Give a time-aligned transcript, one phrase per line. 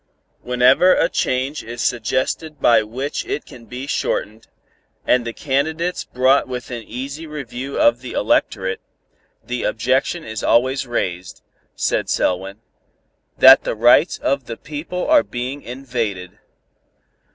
[0.41, 4.47] "Whenever a change is suggested by which it can be shortened,
[5.05, 8.81] and the candidates brought within easy review of the electorate,
[9.43, 11.43] the objection is always raised,"
[11.75, 12.61] said Selwyn,
[13.37, 16.39] "that the rights of the people are being invaded.